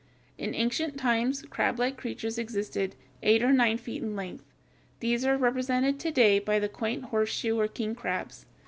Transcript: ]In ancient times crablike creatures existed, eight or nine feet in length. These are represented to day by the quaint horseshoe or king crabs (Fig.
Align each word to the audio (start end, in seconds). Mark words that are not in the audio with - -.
]In 0.39 0.55
ancient 0.55 0.97
times 0.97 1.43
crablike 1.43 1.95
creatures 1.95 2.39
existed, 2.39 2.95
eight 3.21 3.43
or 3.43 3.53
nine 3.53 3.77
feet 3.77 4.01
in 4.01 4.15
length. 4.15 4.43
These 4.99 5.23
are 5.25 5.37
represented 5.37 5.99
to 5.99 6.09
day 6.09 6.39
by 6.39 6.57
the 6.57 6.67
quaint 6.69 7.03
horseshoe 7.05 7.59
or 7.59 7.67
king 7.67 7.93
crabs 7.93 8.39
(Fig. 8.39 8.47